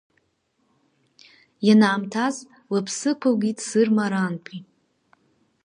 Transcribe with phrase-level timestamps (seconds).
[1.67, 2.35] Ианаамҭаз
[2.73, 4.59] лыԥсы ықәылгеит Сырма арантәи.